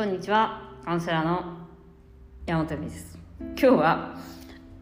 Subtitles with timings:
[0.00, 0.62] こんにちは。
[0.82, 1.58] カウンセラーの
[2.46, 3.18] 山本美です。
[3.38, 4.16] 今日は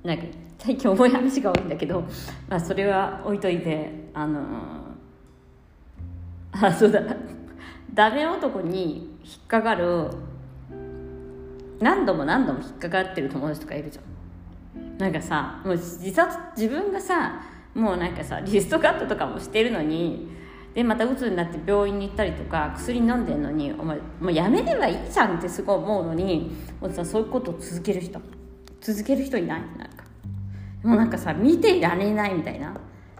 [0.04, 0.22] なんか
[0.60, 2.04] 最近重い話が多いんだけど、
[2.48, 7.02] まあ、それは置いといてあのー、あそうだ。
[7.92, 10.08] ダメ男に引っかかる
[11.80, 14.02] 何度も何度も引っかかってる友達とかいるじゃ
[14.78, 14.98] ん。
[14.98, 17.42] なんかさもう自殺自分がさ
[17.74, 20.37] もうなんかさリストカットとかもしてるのに
[20.74, 26.50] でまた鬱になって病院に行ったりとか薬飲んでるのにお前もうやめればいいじゃんってすごい思うのに
[26.80, 28.20] もうさそういうことを続ける人
[28.80, 29.60] 続ける人いない？
[29.60, 30.04] なんか。
[30.84, 32.72] もうなんかさ見てられないみたいな。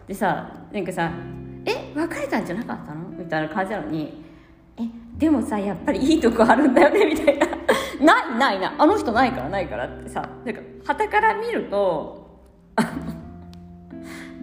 [0.06, 1.11] でさなんかさ
[1.66, 4.25] 「え別れたんじゃなかったの?」みたいな感じなのに
[4.78, 4.83] 「え
[5.19, 7.47] でもさやっぱりいいとこあるんだよね」みたいな
[8.01, 12.41] 「ないないなあの人ないからないから」ってさなんか旗から見ると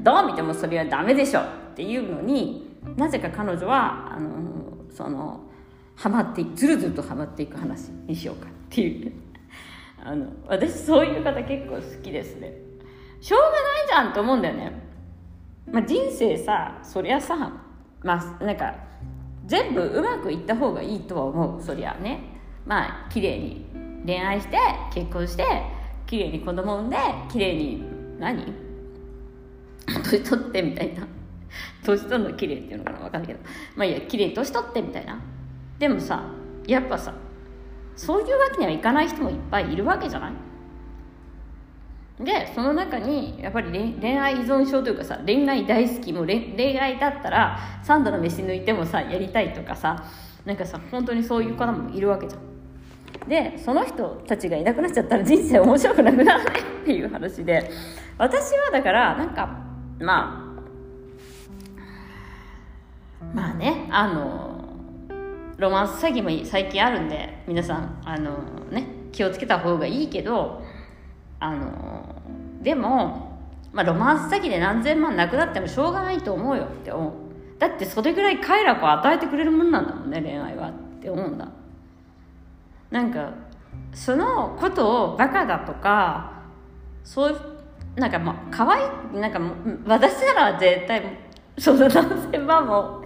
[0.03, 2.64] どう見てもそれはダメでしょっていうのに
[2.95, 4.29] なぜか彼女はあの
[4.89, 5.41] その
[5.95, 9.11] ハマってずるずるとハマっていく話にしようかっていう。
[10.03, 12.53] あの私そういう方結構好きですね。
[13.19, 14.71] しょうがないじゃんと思うんだよね、
[15.71, 17.51] まあ、人生さそりゃさ
[18.03, 18.75] まあなんか
[19.47, 21.61] 全部うまくいった方がいいとは思う。
[21.61, 22.19] そりゃね。
[22.65, 23.65] まあ綺麗に
[24.05, 24.57] 恋愛して
[24.93, 25.43] 結婚して
[26.05, 26.97] 綺麗に子供産んで
[27.29, 27.83] 綺麗に
[28.19, 28.53] 何？
[30.03, 31.07] 年取ってみたいな。
[31.83, 33.39] 年取るの綺麗っていうのかな分かんないけど。
[33.75, 35.19] まあいいや綺麗に年取ってみたいな。
[35.79, 36.23] でもさ
[36.67, 37.13] やっぱさ
[37.95, 42.23] そういうわけにはいかない人もいっぱいいるわけじゃない？
[42.23, 50.05] でその中にやっぱり恋愛依存症というかさ恋愛大好きもう恋愛だったら3度の飯抜いてもさやりたいとかさ
[50.45, 52.41] なんかさ本当にそういう方もいるわけじゃん。
[53.27, 57.69] でその人たちがいなくなっちゃったら人生面白くなくならないっていう話で。
[58.17, 59.57] 私はだからなんか
[59.99, 60.44] まあ
[63.35, 64.63] まあねあの
[65.57, 68.37] ロマンス詐欺も最近あるんで皆さんあの
[68.71, 70.63] ね気をつけた方がいいけど
[71.39, 72.23] あの
[72.61, 73.37] でも、
[73.73, 77.13] まあ、ロマンス詐欺で何千万なくなってもしょうがないと思うよって思う。
[77.59, 81.47] だってそれぐらい快楽を与えてくれるもんなんだもんね恋愛はって思うんだ。
[82.89, 83.33] なんか
[83.93, 86.41] そのことをバカだとか
[87.03, 88.81] そういうなんかまあ可愛
[89.13, 89.39] いなんか
[89.85, 91.24] 私なら絶対
[91.57, 93.05] その何千万も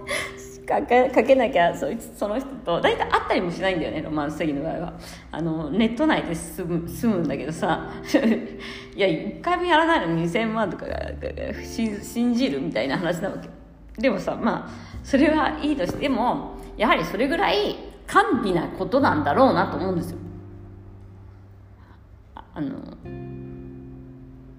[0.70, 4.92] かけかけなきゃそいつその人と大体会ったりもしないんだよねロマンス詐欺の場合は。
[5.32, 7.90] あのネット内で済む済むんだけどさ。
[8.94, 10.96] いや1回もやらないのに2000万とかが
[11.62, 13.48] 信じるみたいな話なわけ。
[14.00, 14.70] でもさまあ
[15.02, 20.18] それはいいとしてもやはりそれぐらい甘美なことなんだろうなと思うんですよ。
[22.54, 22.76] あの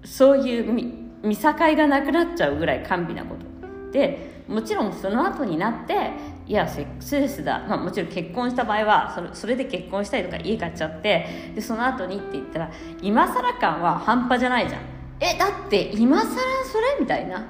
[0.04, 0.92] そういう見
[1.22, 3.51] 見境がなくなっちゃうぐらい甘美なこと。
[3.92, 6.10] でもちろんその後になって
[6.46, 12.70] いやセックスレスだ、まあ、もちろん結婚した場合はそれそれで結婚したりとか家買っちゃってでその後にって言ったら
[13.00, 14.80] 今更感は半端じゃないじゃん。
[15.20, 16.96] えだって今更それ？
[17.00, 17.46] みたいな。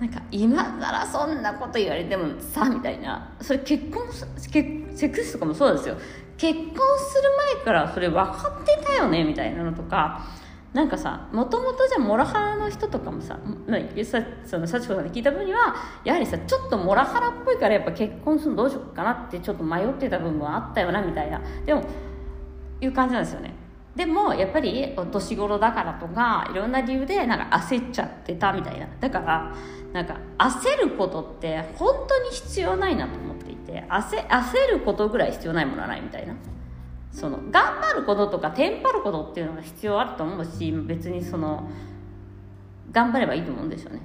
[0.00, 3.36] なんか今更そんなこと言われてもさみたいな。
[3.40, 5.96] それ結婚セックスとかもそうですよ。
[6.36, 10.24] 結婚する前からそれ分かってたよねみたいなのとか
[10.72, 13.38] なんかさもともとじゃモラハラの人とかもさ
[14.04, 21.40] さその幸子さんに聞いた分にはやはりさちょっとモラハラっぽいからやっぱ結婚するのどうしようかなってちょっと迷ってた部分はあったよなみたいな。
[21.66, 21.82] でも
[22.80, 23.54] いう感じなんですよね。
[23.94, 28.88] でもやっぱりお年頃だからとかいろんな理由でなんか焦っちゃってたみたいな。
[28.98, 29.54] だから
[29.92, 36.34] なんか焦ることって本当に必要ないなと思っていて焦焦ることぐらい必要ないものはないみたいな。
[37.12, 41.68] その頑張ることとかテンパることっていうのが必要あると思うし別にその
[42.90, 44.00] 頑張ればいいと思うんですよね、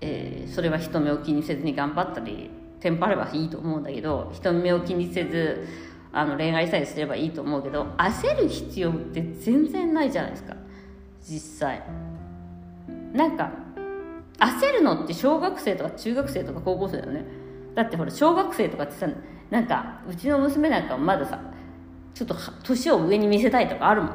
[0.00, 5.66] えー、それは人目を気にせずに頑張ったりテンパればいいと思うんだけど人目を気にせず
[6.12, 10.56] あの恋愛さえすればいいと思うけど焦る必要って全然ないじゃないですか。
[11.20, 11.82] 実際。
[13.12, 13.52] なんか
[14.38, 17.24] 焦るのって小学生とか中学生とか高校生だよね。
[17.74, 19.06] だってほら小学生とかってさ
[19.50, 21.40] なんかうちの娘なんかもまださ
[22.18, 22.34] ちょっと
[22.64, 24.12] 年を上に見せたいとかあるもん。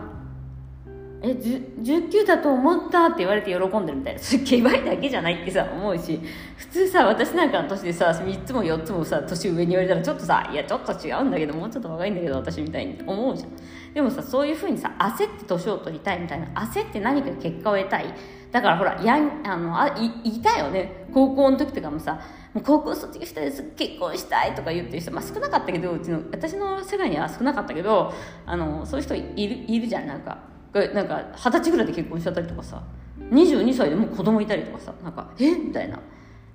[1.22, 4.20] え19だと思ったって言われて喜んでるみたいな。
[4.20, 6.20] それけばいだけじゃないってさ思うし。
[6.58, 13.50] 普通さ私なんかの年でさ3つも4つもさ年上に言われたらちょっとさいやちょっと違うんだけどもうちょっと若いんだけど私みたいに思うじゃん。
[13.94, 18.14] でもさそういうふうにさ焦って年を取りたいみたいな焦って何か結果を得たい。
[18.52, 20.06] だからほらやあのあい
[20.38, 21.08] いたよね。
[21.14, 22.20] 高校の時とかもさ
[22.54, 28.14] もう高校卒業したいです結婚したいとか言ってる人、まあ、少なかったけどうちの私の世界には少なかったけど
[28.46, 30.08] あのそういう人いるいるじゃん。
[30.08, 30.38] なんか
[30.74, 32.84] なんか二十歳ぐらいで結婚しちゃったりとかさ
[33.20, 35.56] 22歳でもう子供いたりとかさなんかえ？
[35.56, 36.00] みたいな。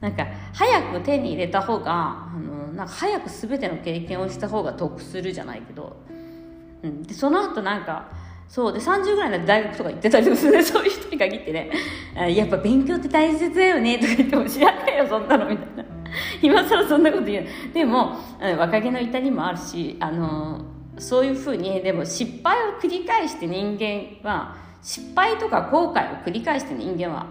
[0.00, 5.96] なんか早く手に入れた方があのなんか早く全ての経験をした方が得するじゃないけど、
[6.82, 8.10] うん、でその後なんか
[8.48, 10.62] そうで30ぐらいになって大学とか行ってたりする。
[10.64, 11.70] そういう人に限ってね。
[12.30, 13.98] やっぱ勉強って大切だよね。
[13.98, 15.84] とか言っても知らないよそんなのみたいな。
[16.40, 17.46] 今更そんなこと言う。
[17.74, 18.16] でも
[18.58, 20.62] 若気の至りもあるしあの
[20.96, 27.26] そういうふうにでも失敗を繰り返して人間は失敗とか後悔を繰り返して人間は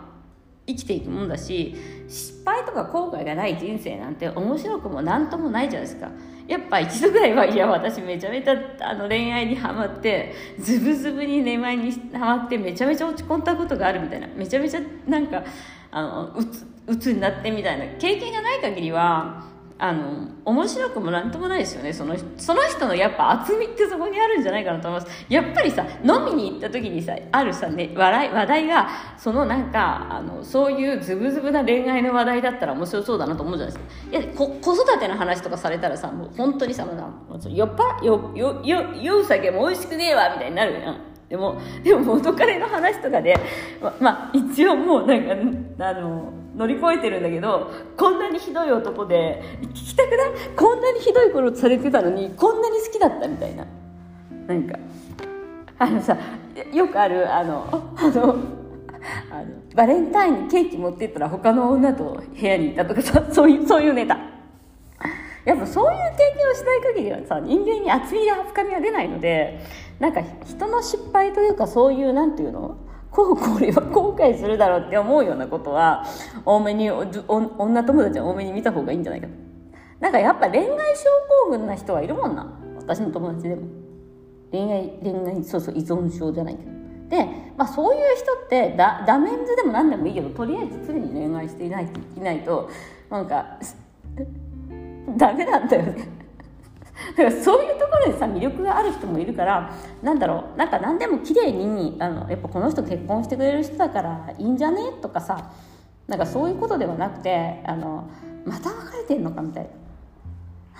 [0.67, 1.75] 生きていくもんだし
[2.09, 6.09] 失敗とか後悔がない人生なんて面白くも何ともないじゃないですか。
[6.47, 14.27] やっぱ一度ぐらいはいや私めちゃめちゃあの恋愛にはまってズブズブに恋愛にはまってめちゃめちゃ落ち込んだことがあるみたいな。
[14.27, 15.43] めちゃめちゃなんか
[15.91, 17.85] あのうつうつになってみたいな。
[17.99, 19.43] 経験がない限りは
[19.79, 21.93] あの面白くもなんともないですよね。
[21.93, 25.25] そのその人のやっぱ厚みってそこにあるんじゃないかなと思います。
[25.29, 34.17] やっぱりさ飲みに行った時にさあるさ、ね、笑い話題がそのなんかあのそういうズブズブな恋愛の話題だったら面白そうだなと思うじゃないですか。
[34.17, 40.97] いや子育ての話とかされたらさもう本当にさもう酔っ払よよよ酔う酒も美味しくねえわみたいになるじゃん。
[41.29, 43.37] でもでも元彼の話とかで
[43.81, 45.23] ままあ一応もうなん
[45.77, 50.31] かあの乗り越えてるんだけどこんなにひどい男で聞きたくない？
[50.55, 53.65] こんなにひどいことされてたのにこんなに好きだったみたいな。
[54.47, 54.79] なんか
[55.79, 56.17] あのさ
[56.73, 58.21] よくあるあのあの
[59.31, 59.45] あの
[59.75, 64.17] バレンタインにケーキ持ってったら他の女と部屋にいたとかさそういうそういうネタ。
[65.45, 69.61] やっぱそういう経験をしない限りはさ人間に厚みや深みは出ないので
[69.99, 72.77] なんか人の失敗というかそういうなんていうの？
[73.11, 76.05] こうこれは後悔するだろうって思うようなことは
[76.45, 79.33] 多めに女友達は多めに見た方がいいんじゃないかと
[79.99, 81.03] なんかやっぱ恋愛症
[81.45, 83.63] 候群な人はいるもんな私の友達でも
[84.51, 86.69] 恋愛恋愛そうそう依存症じゃないけど
[87.09, 87.25] で、
[87.57, 92.69] まあ、そういう人ってダダメンズでも何でもいいけどとりあえず常に恋愛していないといないと
[93.09, 93.57] なんか
[95.15, 96.07] ダメなんだよね
[97.11, 104.91] だからそういうところでさ魅力がある人もいるからなんだろうなんか何でも綺麗にあのやっぱこの人結婚してくれる人だからいいんじゃね？
[105.01, 105.51] とかさ
[106.07, 108.09] なんかそういうことではなくてあの
[108.45, 109.69] また別れてんのかみたいな。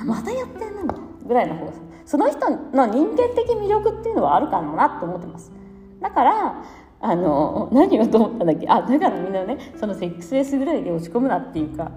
[0.06, 1.72] またやってんなみたいなぐらいの方が
[2.06, 5.52] その人の人間的魅力っていうのはあるかなと思ってます。
[6.00, 6.64] だから
[7.02, 8.68] あの何をと思ったんだっけ？
[8.70, 11.92] あだからみんなねそのセックスレスぐらいで落ち込むなっていうか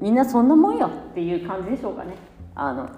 [0.00, 2.16] みんなそんなもんよっていう感じでしょうかね。
[2.56, 2.88] あの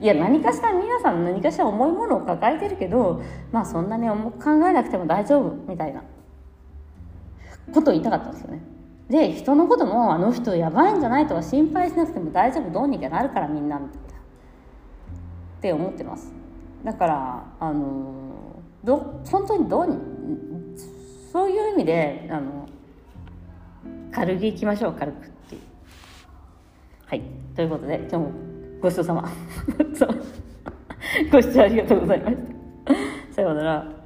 [0.00, 3.22] いや何かしら皆さん何かしら重いものを抱えてるけど
[3.52, 6.02] まあそんなに重く考えなくても大丈夫みたいな。
[7.72, 8.60] ことを言いたかったんですよね。
[9.08, 14.04] で人のこともあの人やばいんじゃないとか心配しなくても大丈夫どうにかなるからみんなみたいな。
[15.58, 16.32] って思ってます。
[16.84, 19.98] だからあのど本当にどうに
[21.32, 22.68] そういう意味であの
[24.12, 25.56] 軽くいきましょう軽くって
[27.06, 27.22] はい。
[27.54, 28.32] ということで今日も
[28.84, 29.22] ごちそうさま。
[31.32, 32.36] ご視聴ありがとうございまし
[32.84, 33.34] た。
[33.34, 34.03] さようなら。